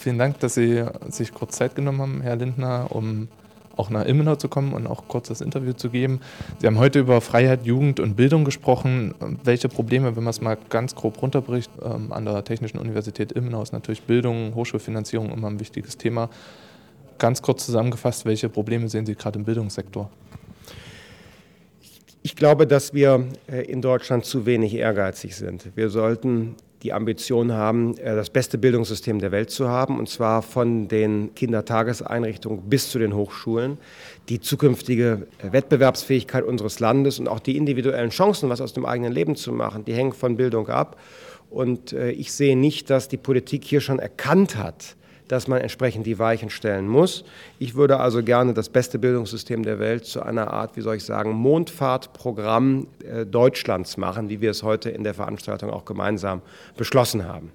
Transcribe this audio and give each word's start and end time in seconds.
vielen 0.00 0.18
Dank, 0.18 0.40
dass 0.40 0.54
Sie 0.54 0.84
sich 1.08 1.32
kurz 1.32 1.56
Zeit 1.56 1.74
genommen 1.74 2.00
haben, 2.00 2.20
Herr 2.22 2.36
Lindner, 2.36 2.88
um 2.90 3.28
auch 3.76 3.88
nach 3.90 4.04
Ilmenau 4.04 4.36
zu 4.36 4.48
kommen 4.48 4.72
und 4.72 4.86
auch 4.86 5.08
kurz 5.08 5.28
das 5.28 5.40
Interview 5.40 5.72
zu 5.72 5.90
geben. 5.90 6.20
Sie 6.58 6.66
haben 6.66 6.78
heute 6.78 6.98
über 6.98 7.20
Freiheit, 7.20 7.64
Jugend 7.64 8.00
und 8.00 8.14
Bildung 8.14 8.44
gesprochen. 8.44 9.14
Welche 9.44 9.68
Probleme, 9.68 10.16
wenn 10.16 10.24
man 10.24 10.30
es 10.30 10.40
mal 10.40 10.58
ganz 10.68 10.94
grob 10.94 11.20
runterbricht, 11.22 11.70
ähm, 11.82 12.12
an 12.12 12.24
der 12.24 12.44
Technischen 12.44 12.78
Universität 12.78 13.32
Ilmenau 13.32 13.62
ist 13.62 13.72
natürlich 13.72 14.02
Bildung, 14.02 14.54
Hochschulfinanzierung 14.54 15.30
immer 15.30 15.48
ein 15.48 15.60
wichtiges 15.60 15.96
Thema. 15.96 16.28
Ganz 17.18 17.40
kurz 17.42 17.64
zusammengefasst, 17.66 18.24
welche 18.24 18.48
Probleme 18.48 18.88
sehen 18.88 19.06
Sie 19.06 19.14
gerade 19.14 19.38
im 19.38 19.44
Bildungssektor? 19.44 20.10
Ich 22.22 22.36
glaube, 22.36 22.66
dass 22.66 22.92
wir 22.92 23.24
äh, 23.50 23.62
in 23.62 23.80
Deutschland 23.80 24.26
zu 24.26 24.44
wenig 24.44 24.74
ehrgeizig 24.74 25.36
sind. 25.36 25.70
Wir 25.74 25.88
sollten 25.88 26.56
die 26.82 26.92
Ambition 26.92 27.52
haben, 27.52 27.96
äh, 27.98 28.14
das 28.16 28.30
beste 28.30 28.58
Bildungssystem 28.58 29.18
der 29.18 29.32
Welt 29.32 29.50
zu 29.50 29.68
haben, 29.68 29.98
und 29.98 30.08
zwar 30.08 30.42
von 30.42 30.88
den 30.88 31.34
Kindertageseinrichtungen 31.34 32.68
bis 32.68 32.90
zu 32.90 32.98
den 32.98 33.14
Hochschulen. 33.14 33.78
Die 34.28 34.40
zukünftige 34.40 35.26
äh, 35.38 35.52
Wettbewerbsfähigkeit 35.52 36.44
unseres 36.44 36.80
Landes 36.80 37.18
und 37.18 37.28
auch 37.28 37.40
die 37.40 37.56
individuellen 37.56 38.10
Chancen, 38.10 38.48
was 38.48 38.60
aus 38.60 38.72
dem 38.72 38.86
eigenen 38.86 39.12
Leben 39.12 39.36
zu 39.36 39.52
machen, 39.52 39.84
die 39.84 39.94
hängen 39.94 40.12
von 40.12 40.36
Bildung 40.36 40.68
ab. 40.68 40.98
Und 41.50 41.92
äh, 41.92 42.10
ich 42.10 42.32
sehe 42.32 42.56
nicht, 42.56 42.90
dass 42.90 43.08
die 43.08 43.16
Politik 43.16 43.64
hier 43.64 43.80
schon 43.80 43.98
erkannt 43.98 44.56
hat, 44.56 44.96
dass 45.30 45.46
man 45.46 45.60
entsprechend 45.60 46.06
die 46.06 46.18
Weichen 46.18 46.50
stellen 46.50 46.88
muss. 46.88 47.24
Ich 47.60 47.76
würde 47.76 48.00
also 48.00 48.20
gerne 48.20 48.52
das 48.52 48.68
beste 48.68 48.98
Bildungssystem 48.98 49.62
der 49.62 49.78
Welt 49.78 50.04
zu 50.04 50.22
einer 50.22 50.52
Art, 50.52 50.76
wie 50.76 50.80
soll 50.80 50.96
ich 50.96 51.04
sagen, 51.04 51.32
Mondfahrtprogramm 51.32 52.88
äh, 53.04 53.24
Deutschlands 53.26 53.96
machen, 53.96 54.28
wie 54.28 54.40
wir 54.40 54.50
es 54.50 54.64
heute 54.64 54.90
in 54.90 55.04
der 55.04 55.14
Veranstaltung 55.14 55.70
auch 55.70 55.84
gemeinsam 55.84 56.42
beschlossen 56.76 57.28
haben. 57.28 57.52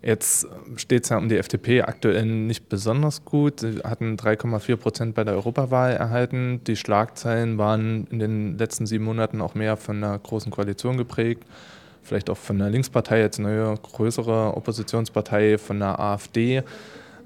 Jetzt 0.00 0.48
steht 0.76 1.04
es 1.04 1.10
ja 1.10 1.18
um 1.18 1.28
die 1.28 1.36
FDP 1.36 1.82
aktuell 1.82 2.24
nicht 2.24 2.70
besonders 2.70 3.26
gut. 3.26 3.60
Sie 3.60 3.80
hatten 3.84 4.16
3,4 4.16 4.76
Prozent 4.76 5.14
bei 5.14 5.24
der 5.24 5.34
Europawahl 5.34 5.92
erhalten. 5.92 6.62
Die 6.66 6.76
Schlagzeilen 6.76 7.58
waren 7.58 8.06
in 8.10 8.18
den 8.18 8.56
letzten 8.56 8.86
sieben 8.86 9.04
Monaten 9.04 9.42
auch 9.42 9.54
mehr 9.54 9.76
von 9.76 9.96
einer 9.96 10.18
großen 10.18 10.50
Koalition 10.50 10.96
geprägt 10.96 11.44
vielleicht 12.06 12.30
auch 12.30 12.36
von 12.36 12.58
der 12.58 12.70
Linkspartei, 12.70 13.20
jetzt 13.20 13.38
neue 13.38 13.74
größere 13.74 14.56
Oppositionspartei, 14.56 15.58
von 15.58 15.80
der 15.80 15.98
AfD. 15.98 16.62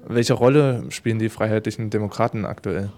Welche 0.07 0.33
Rolle 0.33 0.83
spielen 0.89 1.19
die 1.19 1.29
Freiheitlichen 1.29 1.89
Demokraten 1.89 2.45
aktuell? 2.45 2.89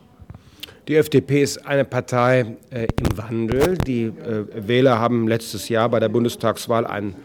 Die 0.88 0.96
FDP 0.96 1.44
ist 1.44 1.66
eine 1.66 1.86
Partei 1.86 2.58
äh, 2.70 2.88
im 3.00 3.18
Wandel. 3.18 3.78
Die 3.78 4.04
äh, 4.04 4.68
Wähler 4.68 5.00
haben 5.00 5.28
letztes 5.28 5.70
Jahr 5.70 5.90
bei 5.90 6.00
der 6.00 6.10
Bundestagswahl 6.10 6.86
einen 6.86 7.16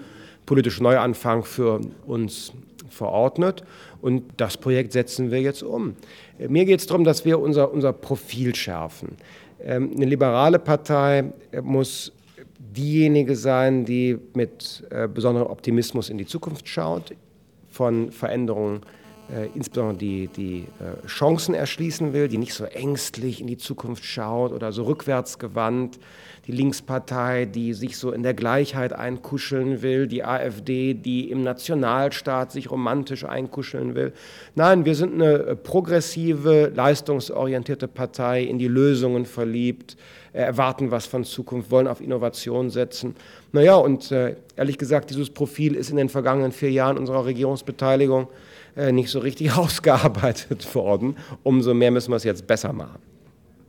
politischen 0.47 0.85
Neuanfang 0.85 1.45
für 1.45 1.81
uns 2.07 2.53
verordnet. 2.89 3.65
Und 4.01 4.25
das 4.37 4.57
Projekt 4.57 4.93
setzen 4.93 5.31
wir 5.31 5.41
jetzt 5.41 5.63
um. 5.63 5.97
Äh, 6.39 6.49
mir 6.49 6.65
geht 6.65 6.81
es 6.81 6.87
darum, 6.87 7.05
dass 7.05 7.25
wir 7.25 7.41
unser, 7.41 7.73
unser 7.73 7.93
Profil 7.93 8.55
schärfen. 8.55 9.17
Ähm, 9.61 9.93
eine 9.95 10.07
liberale 10.07 10.59
Partei 10.59 11.33
äh, 11.51 11.61
muss 11.61 12.13
diejenige 12.59 13.37
sein, 13.37 13.85
die 13.85 14.19
mit 14.35 14.85
äh, 14.91 15.09
besonderem 15.09 15.49
Optimismus 15.49 16.11
in 16.11 16.19
die 16.19 16.27
Zukunft 16.27 16.69
schaut, 16.69 17.15
von 17.69 18.11
Veränderungen 18.13 18.81
äh, 19.31 19.49
insbesondere 19.55 19.99
die, 19.99 20.29
die 20.29 20.65
äh, 20.81 21.07
Chancen 21.07 21.55
erschließen 21.55 22.15
will, 22.15 22.29
die 22.29 22.39
nicht 22.39 22.55
so 22.55 22.65
ängstlich 22.65 23.43
in 23.43 23.47
die 23.47 23.59
Zukunft 23.59 24.05
schaut 24.05 24.53
oder 24.53 24.73
so 24.73 24.85
rückwärtsgewandt. 24.85 25.99
Die 26.47 26.53
Linkspartei, 26.53 27.45
die 27.45 27.75
sich 27.75 27.99
so 27.99 28.11
in 28.11 28.23
der 28.23 28.33
Gleichheit 28.33 28.95
einkuscheln 28.95 29.83
will, 29.83 30.07
die 30.07 30.25
AfD, 30.25 30.95
die 30.95 31.31
im 31.31 31.43
Nationalstaat 31.43 32.53
sich 32.53 32.71
romantisch 32.71 33.25
einkuscheln 33.25 33.95
will. 33.95 34.15
Nein, 34.55 34.87
wir 34.87 34.95
sind 34.95 35.13
eine 35.13 35.35
äh, 35.35 35.57
progressive, 35.57 36.73
leistungsorientierte 36.75 37.87
Partei, 37.87 38.45
in 38.45 38.59
die 38.59 38.69
Lösungen 38.69 39.27
verliebt, 39.27 39.99
erwarten 40.43 40.91
was 40.91 41.07
von 41.07 41.25
Zukunft, 41.25 41.71
wollen 41.71 41.87
auf 41.87 42.01
Innovation 42.01 42.71
setzen. 42.71 43.17
Naja, 43.53 43.77
und 43.77 44.13
äh, 44.13 44.37
ehrlich 44.57 44.79
gesagt, 44.79 45.11
dieses 45.11 45.31
Profil 45.31 45.75
ist 45.75 45.91
in 45.91 45.97
den 45.97 46.09
vergangenen 46.09 46.53
vier 46.53 46.71
Jahren 46.71 46.99
unserer 46.99 47.25
Regierungsbeteiligung 47.25 48.29
äh, 48.77 48.93
nicht 48.93 49.11
so 49.11 49.19
richtig 49.19 49.53
ausgearbeitet 49.57 50.75
worden. 50.75 51.17
Umso 51.43 51.75
mehr 51.75 51.91
müssen 51.91 52.11
wir 52.11 52.17
es 52.17 52.25
jetzt 52.25 52.47
besser 52.47 52.73
machen. 52.73 52.99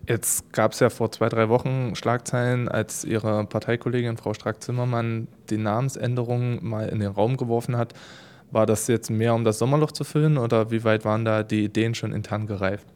Jetzt 0.08 0.52
gab 0.54 0.72
es 0.72 0.80
ja 0.80 0.90
vor 0.90 1.12
zwei, 1.12 1.30
drei 1.30 1.50
Wochen 1.50 1.96
Schlagzeilen, 1.96 2.68
als 2.68 3.06
Ihre 3.06 3.46
Parteikollegin 3.46 4.18
Frau 4.18 4.34
Strack-Zimmermann 4.34 5.28
die 5.50 5.58
Namensänderung 5.58 6.68
mal 6.68 6.90
in 6.90 7.00
den 7.00 7.12
Raum 7.12 7.38
geworfen 7.38 7.78
hat. 7.78 7.94
War 8.52 8.66
das 8.66 8.88
jetzt 8.88 9.12
mehr, 9.12 9.36
um 9.36 9.44
das 9.44 9.60
Sommerloch 9.60 9.92
zu 9.92 10.04
füllen 10.04 10.40
oder 10.40 10.72
wie 10.72 10.84
weit 10.84 11.06
waren 11.06 11.26
da 11.26 11.44
die 11.44 11.66
Ideen 11.66 11.94
schon 11.94 12.12
intern 12.12 12.48
gereift? 12.48 12.88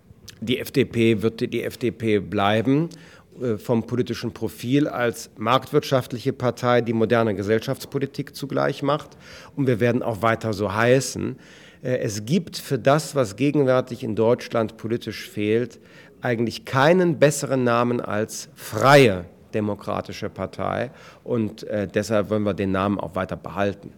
Die 0.42 0.60
FDP 0.60 1.22
wird 1.22 1.42
die 1.42 1.64
FDP 1.64 2.20
bleiben 2.20 2.90
äh, 2.90 3.14
vom 3.58 3.86
politischen 3.86 4.34
Profil 4.34 4.88
als 4.88 5.30
marktwirtschaftliche 5.38 6.34
Partei, 6.34 6.82
die 6.82 6.94
moderne 6.94 7.36
Gesellschaftspolitik 7.36 8.36
zugleich 8.36 8.84
macht. 8.84 9.18
Und 9.56 9.68
wir 9.68 9.80
werden 9.80 10.04
auch 10.04 10.22
weiter 10.22 10.54
so 10.54 10.74
heißen. 10.74 11.38
Äh, 11.82 11.98
es 11.98 12.26
gibt 12.26 12.58
für 12.58 12.80
das, 12.80 13.16
was 13.16 13.36
gegenwärtig 13.36 14.04
in 14.04 14.16
Deutschland 14.16 14.78
politisch 14.78 15.30
fehlt, 15.30 15.80
eigentlich 16.22 16.66
keinen 16.66 17.20
besseren 17.20 17.64
Namen 17.64 18.00
als 18.00 18.50
freie 18.56 19.26
demokratische 19.54 20.30
Partei. 20.30 20.92
Und 21.24 21.64
äh, 21.64 21.88
deshalb 21.88 22.30
wollen 22.30 22.44
wir 22.44 22.54
den 22.54 22.72
Namen 22.72 23.00
auch 23.00 23.16
weiter 23.16 23.36
behalten. 23.36 23.92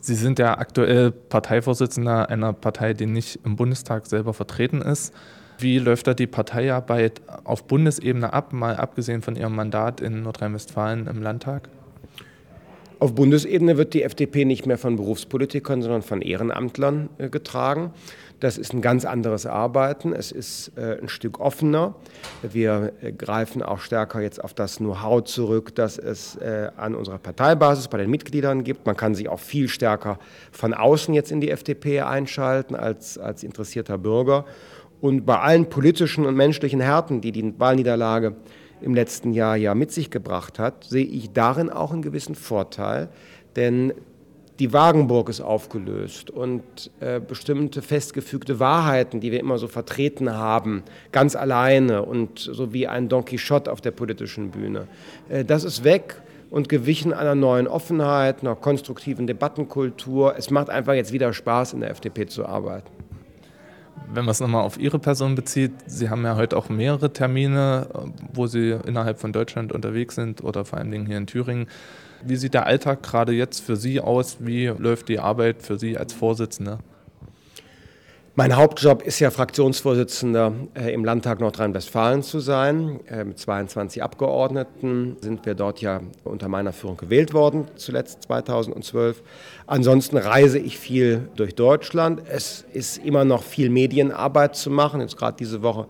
Sie 0.00 0.14
sind 0.14 0.38
ja 0.38 0.58
aktuell 0.58 1.10
Parteivorsitzender 1.10 2.28
einer 2.28 2.52
Partei, 2.52 2.92
die 2.92 3.06
nicht 3.06 3.40
im 3.44 3.56
Bundestag 3.56 4.06
selber 4.06 4.34
vertreten 4.34 4.82
ist. 4.82 5.12
Wie 5.58 5.78
läuft 5.78 6.06
da 6.06 6.14
die 6.14 6.26
Parteiarbeit 6.26 7.22
auf 7.44 7.64
Bundesebene 7.64 8.32
ab, 8.32 8.52
mal 8.52 8.76
abgesehen 8.76 9.22
von 9.22 9.36
Ihrem 9.36 9.54
Mandat 9.54 10.00
in 10.00 10.22
Nordrhein-Westfalen 10.22 11.06
im 11.06 11.22
Landtag? 11.22 11.70
Auf 12.98 13.14
Bundesebene 13.14 13.76
wird 13.76 13.92
die 13.92 14.02
FDP 14.02 14.46
nicht 14.46 14.64
mehr 14.66 14.78
von 14.78 14.96
Berufspolitikern, 14.96 15.82
sondern 15.82 16.00
von 16.00 16.22
Ehrenamtlern 16.22 17.10
äh, 17.18 17.28
getragen. 17.28 17.92
Das 18.40 18.56
ist 18.56 18.72
ein 18.72 18.80
ganz 18.80 19.04
anderes 19.04 19.44
Arbeiten. 19.44 20.14
Es 20.14 20.32
ist 20.32 20.72
äh, 20.76 20.98
ein 21.00 21.08
Stück 21.10 21.38
offener. 21.38 21.94
Wir 22.42 22.94
äh, 23.02 23.12
greifen 23.12 23.62
auch 23.62 23.80
stärker 23.80 24.20
jetzt 24.20 24.42
auf 24.42 24.54
das 24.54 24.78
Know-how 24.78 25.24
zurück, 25.24 25.74
das 25.74 25.98
es 25.98 26.38
an 26.76 26.94
unserer 26.94 27.18
Parteibasis 27.18 27.88
bei 27.88 27.98
den 27.98 28.10
Mitgliedern 28.10 28.64
gibt. 28.64 28.86
Man 28.86 28.96
kann 28.96 29.14
sich 29.14 29.28
auch 29.28 29.40
viel 29.40 29.68
stärker 29.68 30.18
von 30.52 30.72
außen 30.72 31.12
jetzt 31.12 31.30
in 31.30 31.40
die 31.40 31.50
FDP 31.50 32.00
einschalten 32.00 32.74
als, 32.74 33.18
als 33.18 33.42
interessierter 33.42 33.98
Bürger. 33.98 34.46
Und 35.06 35.24
bei 35.24 35.38
allen 35.38 35.68
politischen 35.68 36.26
und 36.26 36.34
menschlichen 36.34 36.80
Härten, 36.80 37.20
die 37.20 37.30
die 37.30 37.54
Wahlniederlage 37.60 38.34
im 38.80 38.92
letzten 38.92 39.32
Jahr 39.32 39.54
ja 39.54 39.72
mit 39.76 39.92
sich 39.92 40.10
gebracht 40.10 40.58
hat, 40.58 40.82
sehe 40.82 41.04
ich 41.04 41.30
darin 41.32 41.70
auch 41.70 41.92
einen 41.92 42.02
gewissen 42.02 42.34
Vorteil, 42.34 43.08
denn 43.54 43.92
die 44.58 44.72
Wagenburg 44.72 45.28
ist 45.28 45.40
aufgelöst 45.40 46.30
und 46.30 46.90
äh, 46.98 47.20
bestimmte 47.20 47.82
festgefügte 47.82 48.58
Wahrheiten, 48.58 49.20
die 49.20 49.30
wir 49.30 49.38
immer 49.38 49.58
so 49.58 49.68
vertreten 49.68 50.32
haben, 50.32 50.82
ganz 51.12 51.36
alleine 51.36 52.02
und 52.02 52.40
so 52.40 52.72
wie 52.72 52.88
ein 52.88 53.08
Don 53.08 53.24
Quixote 53.24 53.70
auf 53.70 53.80
der 53.80 53.92
politischen 53.92 54.50
Bühne, 54.50 54.88
äh, 55.28 55.44
das 55.44 55.62
ist 55.62 55.84
weg 55.84 56.20
und 56.50 56.68
gewichen 56.68 57.12
einer 57.12 57.36
neuen 57.36 57.68
Offenheit, 57.68 58.40
einer 58.40 58.56
konstruktiven 58.56 59.28
Debattenkultur. 59.28 60.34
Es 60.36 60.50
macht 60.50 60.68
einfach 60.68 60.94
jetzt 60.94 61.12
wieder 61.12 61.32
Spaß, 61.32 61.74
in 61.74 61.80
der 61.80 61.90
FDP 61.90 62.26
zu 62.26 62.44
arbeiten. 62.44 63.05
Wenn 64.12 64.24
man 64.24 64.32
es 64.32 64.40
nochmal 64.40 64.62
auf 64.62 64.78
Ihre 64.78 64.98
Person 64.98 65.34
bezieht, 65.34 65.72
Sie 65.86 66.08
haben 66.08 66.24
ja 66.24 66.36
heute 66.36 66.56
auch 66.56 66.68
mehrere 66.68 67.12
Termine, 67.12 67.88
wo 68.32 68.46
Sie 68.46 68.70
innerhalb 68.86 69.18
von 69.18 69.32
Deutschland 69.32 69.72
unterwegs 69.72 70.14
sind 70.14 70.42
oder 70.44 70.64
vor 70.64 70.78
allen 70.78 70.90
Dingen 70.90 71.06
hier 71.06 71.18
in 71.18 71.26
Thüringen. 71.26 71.66
Wie 72.24 72.36
sieht 72.36 72.54
der 72.54 72.66
Alltag 72.66 73.02
gerade 73.02 73.32
jetzt 73.32 73.60
für 73.60 73.76
Sie 73.76 74.00
aus? 74.00 74.38
Wie 74.40 74.66
läuft 74.66 75.08
die 75.08 75.18
Arbeit 75.18 75.62
für 75.62 75.78
Sie 75.78 75.98
als 75.98 76.12
Vorsitzende? 76.12 76.78
Mein 78.38 78.54
Hauptjob 78.54 79.00
ist 79.00 79.18
ja 79.18 79.30
Fraktionsvorsitzender 79.30 80.52
äh, 80.74 80.92
im 80.92 81.06
Landtag 81.06 81.40
Nordrhein-Westfalen 81.40 82.22
zu 82.22 82.38
sein. 82.38 83.00
Äh, 83.06 83.24
mit 83.24 83.38
22 83.38 84.02
Abgeordneten 84.02 85.16
sind 85.22 85.46
wir 85.46 85.54
dort 85.54 85.80
ja 85.80 86.02
unter 86.22 86.46
meiner 86.48 86.74
Führung 86.74 86.98
gewählt 86.98 87.32
worden, 87.32 87.66
zuletzt 87.76 88.24
2012. 88.24 89.22
Ansonsten 89.66 90.18
reise 90.18 90.58
ich 90.58 90.78
viel 90.78 91.30
durch 91.36 91.54
Deutschland. 91.54 92.24
Es 92.28 92.66
ist 92.74 92.98
immer 92.98 93.24
noch 93.24 93.42
viel 93.42 93.70
Medienarbeit 93.70 94.54
zu 94.54 94.70
machen. 94.70 95.00
Jetzt 95.00 95.16
gerade 95.16 95.38
diese 95.38 95.62
Woche 95.62 95.86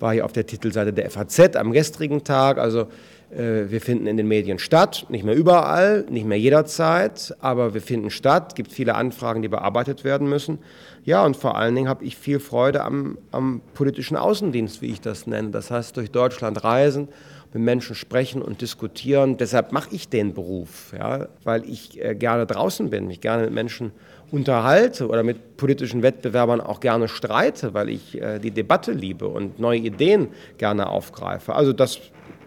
war 0.00 0.14
ich 0.14 0.22
auf 0.22 0.32
der 0.32 0.46
Titelseite 0.46 0.94
der 0.94 1.10
FAZ 1.10 1.56
am 1.56 1.72
gestrigen 1.72 2.24
Tag. 2.24 2.56
Also 2.56 2.86
wir 3.34 3.80
finden 3.80 4.06
in 4.06 4.16
den 4.16 4.28
Medien 4.28 4.58
statt, 4.58 5.06
nicht 5.08 5.24
mehr 5.24 5.34
überall, 5.34 6.04
nicht 6.10 6.26
mehr 6.26 6.38
jederzeit, 6.38 7.34
aber 7.40 7.72
wir 7.72 7.80
finden 7.80 8.10
statt. 8.10 8.46
Es 8.48 8.54
gibt 8.54 8.72
viele 8.72 8.94
Anfragen, 8.94 9.40
die 9.40 9.48
bearbeitet 9.48 10.04
werden 10.04 10.28
müssen. 10.28 10.58
Ja, 11.04 11.24
und 11.24 11.36
vor 11.36 11.56
allen 11.56 11.74
Dingen 11.74 11.88
habe 11.88 12.04
ich 12.04 12.16
viel 12.16 12.40
Freude 12.40 12.82
am, 12.82 13.18
am 13.30 13.62
politischen 13.74 14.16
Außendienst, 14.16 14.82
wie 14.82 14.92
ich 14.92 15.00
das 15.00 15.26
nenne. 15.26 15.50
Das 15.50 15.70
heißt, 15.70 15.96
durch 15.96 16.10
Deutschland 16.10 16.62
reisen, 16.62 17.08
mit 17.52 17.62
Menschen 17.62 17.94
sprechen 17.94 18.42
und 18.42 18.60
diskutieren. 18.60 19.36
Deshalb 19.36 19.72
mache 19.72 19.88
ich 19.92 20.08
den 20.08 20.34
Beruf, 20.34 20.92
ja, 20.98 21.28
weil 21.44 21.68
ich 21.68 22.02
äh, 22.02 22.14
gerne 22.14 22.46
draußen 22.46 22.90
bin, 22.90 23.06
mich 23.06 23.20
gerne 23.20 23.44
mit 23.44 23.52
Menschen 23.52 23.92
unterhalte 24.30 25.08
oder 25.08 25.22
mit 25.22 25.56
politischen 25.58 26.02
Wettbewerbern 26.02 26.60
auch 26.60 26.80
gerne 26.80 27.08
streite, 27.08 27.74
weil 27.74 27.90
ich 27.90 28.20
äh, 28.20 28.38
die 28.38 28.50
Debatte 28.50 28.92
liebe 28.92 29.28
und 29.28 29.58
neue 29.58 29.78
Ideen 29.78 30.28
gerne 30.56 30.88
aufgreife. 30.88 31.54
Also 31.54 31.72
das 31.72 32.00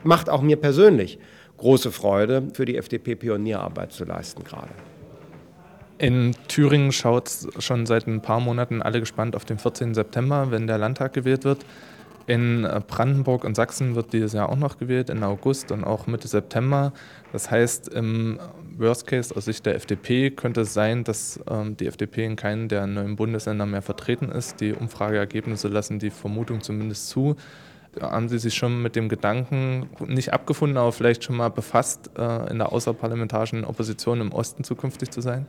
macht 0.06 0.30
auch 0.30 0.42
mir 0.42 0.57
persönlich 0.57 1.19
große 1.57 1.92
Freude, 1.92 2.44
für 2.54 2.66
die 2.66 2.78
FDP 2.78 3.16
Pionierarbeit 3.16 3.92
zu 3.92 4.06
leisten 4.06 4.44
gerade. 4.44 4.72
In 5.98 6.36
Thüringen 6.50 6.92
schaut 6.92 7.31
schon 7.60 7.86
seit 7.86 8.06
ein 8.06 8.22
paar 8.22 8.42
Monaten 8.42 8.81
alle 8.81 9.00
gespannt 9.00 9.36
auf 9.36 9.46
den 9.46 9.57
14. 9.57 9.94
September, 9.94 10.52
wenn 10.52 10.68
der 10.68 10.78
Landtag 10.78 11.13
gewählt 11.13 11.46
wird. 11.46 11.66
In 12.28 12.68
Brandenburg 12.88 13.44
und 13.44 13.56
Sachsen 13.56 13.96
wird 13.96 14.12
dieses 14.12 14.34
Jahr 14.34 14.50
auch 14.50 14.56
noch 14.56 14.78
gewählt, 14.80 15.12
in 15.12 15.24
August 15.24 15.72
und 15.72 15.84
auch 15.84 16.07
Mitte 16.07 16.28
September. 16.28 16.92
Das 17.31 17.52
heißt, 17.52 17.90
im 17.90 18.40
Worst 18.78 19.06
Case 19.06 19.34
aus 19.36 19.46
Sicht 19.46 19.66
der 19.66 19.75
FDP 19.75 20.31
könnte 20.31 20.62
es 20.62 20.74
sein, 20.74 21.04
dass 21.04 21.40
ähm, 21.48 21.78
die 21.78 21.86
FDP 21.86 22.25
in 22.25 22.36
keinem 22.36 22.68
der 22.68 22.88
neuen 22.88 23.16
Bundesländer 23.16 23.68
mehr 23.68 23.84
vertreten 23.84 24.30
ist. 24.30 24.60
Die 24.60 24.74
Umfrageergebnisse 24.74 25.68
lassen 25.68 26.00
die 26.00 26.10
Vermutung 26.10 26.62
zumindest 26.62 27.10
zu. 27.10 27.36
Haben 28.01 28.30
Sie 28.30 28.39
sich 28.39 28.53
schon 28.53 28.81
mit 28.81 28.95
dem 28.95 29.09
Gedanken 29.09 29.89
nicht 30.06 30.33
abgefunden, 30.33 30.77
aber 30.77 30.92
vielleicht 30.92 31.24
schon 31.24 31.38
mal 31.38 31.50
befasst, 31.50 32.12
äh, 32.18 32.50
in 32.51 32.57
der 32.57 32.71
außerparlamentarischen 32.71 33.63
Opposition 33.63 34.21
im 34.21 34.31
Osten 34.31 34.63
zukünftig 34.63 35.12
zu 35.12 35.21
sein? 35.21 35.47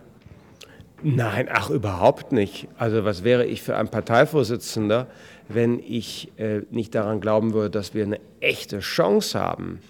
Nein, 1.03 1.49
ach 1.53 1.71
überhaupt 1.71 2.33
nicht. 2.33 2.69
Also 2.79 3.05
was 3.05 3.23
wäre 3.23 3.45
ich 3.45 3.63
für 3.63 3.77
ein 3.77 3.89
Parteivorsitzender, 3.89 5.07
wenn 5.49 5.79
ich 5.79 6.33
äh, 6.39 6.63
nicht 6.71 6.95
daran 6.95 7.21
glauben 7.21 7.53
würde, 7.53 7.71
dass 7.71 7.95
wir 7.95 8.05
eine 8.05 8.19
echte 8.41 8.81
Chance 8.81 9.39
haben, 9.39 9.81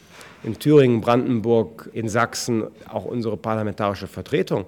in 0.42 0.58
Thüringen, 0.58 1.00
Brandenburg, 1.00 1.90
in 1.92 2.08
Sachsen 2.08 2.64
auch 2.88 3.04
unsere 3.04 3.36
parlamentarische 3.36 4.06
Vertretung 4.06 4.64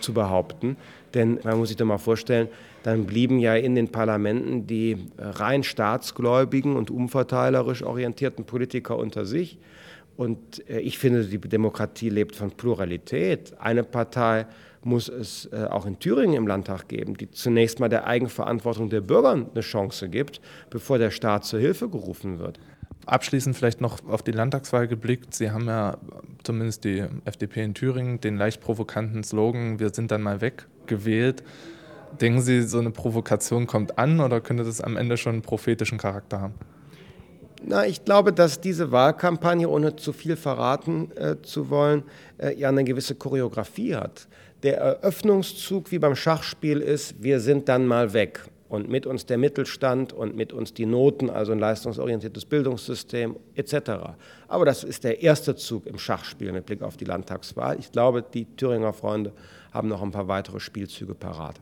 zu 0.00 0.12
behaupten. 0.12 0.76
Denn 1.14 1.38
man 1.44 1.58
muss 1.58 1.68
sich 1.68 1.76
doch 1.76 1.86
mal 1.86 1.98
vorstellen, 1.98 2.48
dann 2.82 3.06
blieben 3.06 3.38
ja 3.38 3.54
in 3.54 3.74
den 3.74 3.88
Parlamenten 3.88 4.66
die 4.66 4.96
rein 5.18 5.62
staatsgläubigen 5.62 6.76
und 6.76 6.90
umverteilerisch 6.90 7.82
orientierten 7.82 8.44
Politiker 8.44 8.96
unter 8.98 9.24
sich. 9.24 9.58
Und 10.16 10.68
äh, 10.68 10.80
ich 10.80 10.98
finde, 10.98 11.24
die 11.24 11.38
Demokratie 11.38 12.10
lebt 12.10 12.36
von 12.36 12.50
Pluralität. 12.50 13.54
Eine 13.58 13.82
Partei 13.82 14.46
muss 14.84 15.08
es 15.08 15.48
äh, 15.52 15.64
auch 15.64 15.86
in 15.86 15.98
Thüringen 15.98 16.34
im 16.34 16.46
Landtag 16.46 16.88
geben, 16.88 17.16
die 17.16 17.30
zunächst 17.30 17.80
mal 17.80 17.88
der 17.88 18.06
Eigenverantwortung 18.06 18.90
der 18.90 19.00
Bürger 19.00 19.32
eine 19.32 19.60
Chance 19.60 20.08
gibt, 20.08 20.40
bevor 20.70 20.98
der 20.98 21.10
Staat 21.10 21.44
zur 21.44 21.60
Hilfe 21.60 21.88
gerufen 21.88 22.38
wird. 22.38 22.58
Abschließend 23.06 23.56
vielleicht 23.56 23.80
noch 23.80 23.98
auf 24.06 24.22
die 24.22 24.30
Landtagswahl 24.32 24.86
geblickt. 24.86 25.34
Sie 25.34 25.50
haben 25.50 25.66
ja 25.66 25.98
zumindest 26.44 26.84
die 26.84 27.04
FDP 27.24 27.64
in 27.64 27.74
Thüringen 27.74 28.20
den 28.20 28.36
leicht 28.36 28.60
provokanten 28.60 29.24
Slogan, 29.24 29.80
wir 29.80 29.90
sind 29.90 30.10
dann 30.10 30.22
mal 30.22 30.40
weg, 30.40 30.66
gewählt. 30.86 31.42
Denken 32.20 32.40
Sie, 32.40 32.62
so 32.62 32.78
eine 32.78 32.90
Provokation 32.90 33.66
kommt 33.66 33.98
an 33.98 34.20
oder 34.20 34.40
könnte 34.40 34.64
das 34.64 34.80
am 34.80 34.96
Ende 34.96 35.16
schon 35.16 35.34
einen 35.34 35.42
prophetischen 35.42 35.98
Charakter 35.98 36.40
haben? 36.40 36.54
Na, 37.64 37.86
ich 37.86 38.04
glaube, 38.04 38.32
dass 38.32 38.60
diese 38.60 38.90
Wahlkampagne, 38.90 39.68
ohne 39.68 39.94
zu 39.94 40.12
viel 40.12 40.36
verraten 40.36 41.12
äh, 41.16 41.36
zu 41.42 41.70
wollen, 41.70 42.02
äh, 42.38 42.58
ja 42.58 42.68
eine 42.68 42.82
gewisse 42.82 43.14
Choreografie 43.14 43.94
hat. 43.94 44.26
Der 44.64 44.78
Eröffnungszug 44.78 45.90
wie 45.92 45.98
beim 45.98 46.16
Schachspiel 46.16 46.80
ist, 46.80 47.22
wir 47.22 47.40
sind 47.40 47.68
dann 47.68 47.86
mal 47.86 48.12
weg. 48.12 48.44
Und 48.68 48.88
mit 48.88 49.06
uns 49.06 49.26
der 49.26 49.38
Mittelstand 49.38 50.12
und 50.12 50.34
mit 50.34 50.52
uns 50.52 50.72
die 50.72 50.86
Noten, 50.86 51.28
also 51.28 51.52
ein 51.52 51.58
leistungsorientiertes 51.58 52.46
Bildungssystem 52.46 53.36
etc. 53.54 53.90
Aber 54.48 54.64
das 54.64 54.82
ist 54.82 55.04
der 55.04 55.22
erste 55.22 55.54
Zug 55.54 55.86
im 55.86 55.98
Schachspiel 55.98 56.52
mit 56.52 56.66
Blick 56.66 56.82
auf 56.82 56.96
die 56.96 57.04
Landtagswahl. 57.04 57.78
Ich 57.78 57.92
glaube, 57.92 58.22
die 58.22 58.46
Thüringer 58.56 58.94
Freunde 58.94 59.32
haben 59.72 59.88
noch 59.88 60.02
ein 60.02 60.10
paar 60.10 60.26
weitere 60.26 60.58
Spielzüge 60.58 61.14
parat. 61.14 61.60